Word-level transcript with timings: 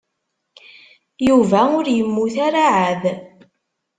Yuba 1.27 1.61
ur 1.77 1.85
yemmut 1.95 2.35
ara 2.47 2.63
ɛad. 2.85 3.03